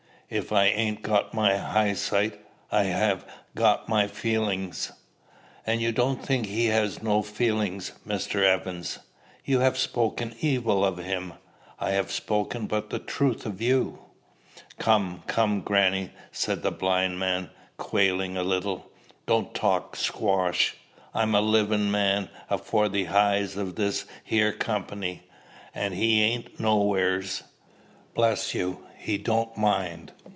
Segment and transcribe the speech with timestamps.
[0.33, 2.39] "If I ain't got my heyesight,
[2.71, 3.21] I ha'
[3.53, 4.93] got my feelin's."
[5.67, 8.41] "And do you think he has no feelings, Mr.
[8.41, 8.99] Evans?
[9.43, 11.33] You have spoken evil of him:
[11.79, 13.99] I have spoken but the truth of you!"
[14.79, 18.89] "Come, come, grannie," said the blind man, quailing a little;
[19.25, 20.77] "don't talk squash.
[21.13, 25.23] I'm a livin' man afore the heyes o' this here company,
[25.75, 27.43] an' he ain't nowheres.
[28.13, 30.13] Bless you, he don't mind!"